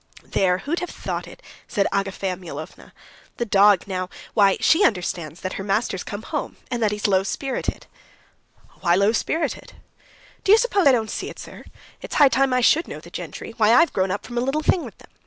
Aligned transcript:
"There, 0.25 0.57
who'd 0.57 0.79
have 0.79 0.89
thought 0.89 1.27
it?" 1.27 1.43
said 1.67 1.85
Agafea 1.93 2.35
Mihalovna. 2.35 2.91
"The 3.37 3.45
dog 3.45 3.85
now... 3.87 4.09
why, 4.33 4.57
she 4.59 4.83
understands 4.83 5.41
that 5.41 5.53
her 5.61 5.63
master's 5.63 6.03
come 6.03 6.23
home, 6.23 6.57
and 6.71 6.81
that 6.81 6.89
he's 6.91 7.05
low 7.05 7.21
spirited." 7.21 7.85
"Why 8.79 8.95
low 8.95 9.11
spirited?" 9.11 9.73
"Do 10.43 10.51
you 10.51 10.57
suppose 10.57 10.87
I 10.87 10.91
don't 10.91 11.11
see 11.11 11.29
it, 11.29 11.37
sir? 11.37 11.65
It's 12.01 12.15
high 12.15 12.29
time 12.29 12.51
I 12.51 12.61
should 12.61 12.87
know 12.87 12.99
the 12.99 13.11
gentry. 13.11 13.51
Why, 13.57 13.75
I've 13.75 13.93
grown 13.93 14.09
up 14.09 14.25
from 14.25 14.39
a 14.39 14.41
little 14.41 14.63
thing 14.63 14.83
with 14.83 14.97
them. 14.97 15.11